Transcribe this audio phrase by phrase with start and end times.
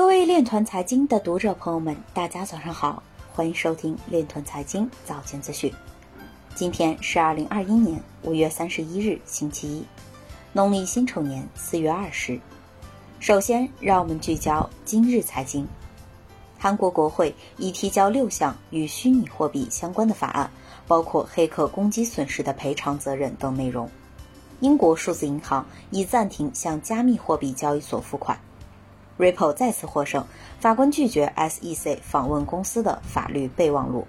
[0.00, 3.02] 各位链团财经的读者朋友们，大家早上好，
[3.34, 5.70] 欢迎收听链团财经早间资讯。
[6.54, 9.84] 今天是二零二一年五月三十一日，星期一，
[10.54, 12.40] 农历辛丑年四月二十。
[13.18, 15.68] 首先，让我们聚焦今日财经。
[16.58, 20.50] 韩国国会已提交六项与虚拟货币相关的法案，
[20.88, 23.86] 包括黑客攻击损失的赔偿责任等内容。
[24.60, 28.40] 英国数字银行已暂停向加密货币交易所付款。
[29.20, 30.24] Ripple 再次获胜，
[30.58, 34.06] 法官拒绝 SEC 访问公司的法律备忘录。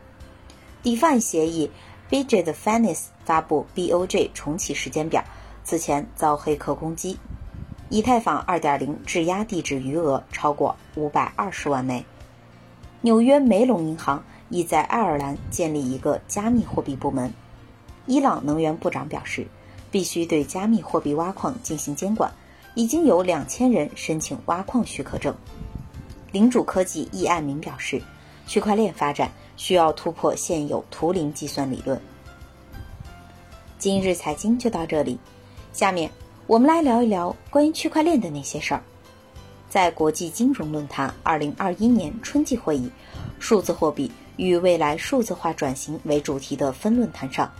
[0.83, 1.69] DeFi 协议
[2.09, 5.21] Bijet Finance 发布 BOJ 重启时间表，
[5.65, 7.19] 此前遭黑客攻击。
[7.89, 12.05] 以太坊2.0质押地址余额超过520万枚。
[13.01, 17.33] 纽约梅隆银行已在爱尔兰建立一个加密货币部门。
[18.05, 19.45] 伊朗能源部长表示，
[19.91, 22.31] 必须对加密货币挖矿进行监管。
[22.73, 25.35] 已经有两千人申请挖矿许可证。
[26.31, 28.01] 领主科技易爱明表示，
[28.47, 32.01] 区块链发展需要突破现有图灵计算理论。
[33.77, 35.17] 今日财经就到这里，
[35.73, 36.09] 下面
[36.47, 38.81] 我们来聊一聊关于区块链的那些事儿。
[39.69, 42.89] 在国际金融论坛二零二一年春季会议
[43.39, 47.51] “数字货币与未来数字化转型”为主题的分论坛上。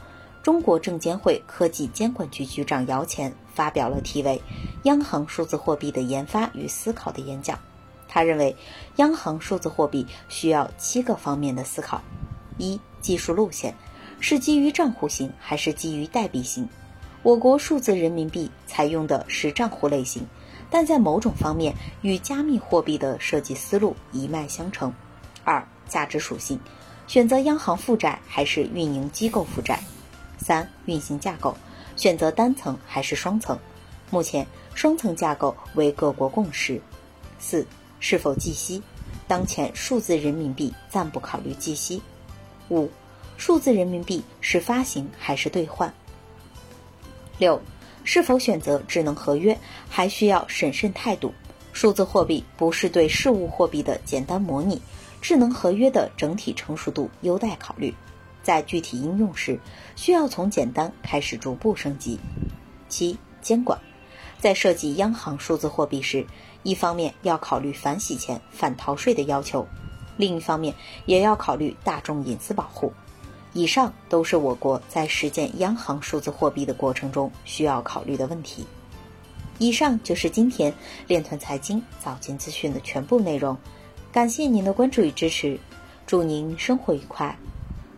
[0.44, 4.42] 中国证监会科技监管局局长姚前发表了题为
[4.84, 7.60] “央行数字货币的研发与思考”的演讲。
[8.08, 8.56] 他认为，
[8.98, 12.02] 央行数字货币需要七个方面的思考：
[12.58, 13.74] 一、技术路线
[14.20, 16.68] 是基于账户型还是基于代币型？
[17.24, 20.26] 我国数字人民币采用的是账户类型，
[20.70, 24.94] 但在某种方面与加密货币的设计思路一脉相承。
[25.44, 26.60] 二、价值属性
[27.08, 29.80] 选择央行负债还是运营机构负债？
[30.38, 31.56] 三、运行架构，
[32.02, 33.56] 选择单层还是双层？
[34.10, 36.82] 目前双层架构为各国共识。
[37.38, 37.64] 四、
[38.00, 38.82] 是否计息？
[39.28, 42.02] 当前数字人民币暂不考虑计息。
[42.72, 42.90] 五、
[43.38, 45.94] 数字人民币是发行还是兑换？
[47.38, 47.61] 六、
[48.04, 49.56] 是否选择智能合约？
[49.88, 51.32] 还需要审慎态度。
[51.72, 54.82] 数字货币不是对事物货币的简单模拟，
[55.22, 57.94] 智能合约的整体成熟度优待考虑。
[58.44, 59.60] 在具体应用时，
[59.96, 62.20] 需要从简单开始逐步升级。
[62.90, 63.80] 七、监管，
[64.40, 66.26] 在设计央行数字货币时，
[66.64, 69.66] 一方面要考虑反洗钱、反逃税的要求，
[70.18, 70.74] 另一方面
[71.06, 72.92] 也要考虑大众隐私保护。
[73.54, 78.66] 以上都是我国在实践央行数字货币的过程中需要考虑的问题。
[79.58, 80.73] 以上就是今天
[81.06, 83.58] 链团财经早间资讯的全部内容，
[84.12, 85.60] 感谢您的关注与支持，
[86.08, 87.38] 祝您生活愉快。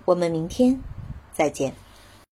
[0.06, 0.81] 我们明天
[1.31, 1.82] 再见。